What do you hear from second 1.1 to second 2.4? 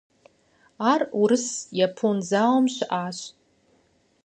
Урыс-Япон